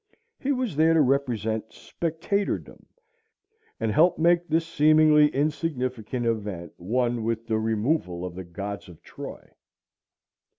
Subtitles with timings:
[0.39, 2.87] He was there to represent spectatordom,
[3.79, 9.03] and help make this seemingly insignificant event one with the removal of the gods of
[9.03, 9.51] Troy.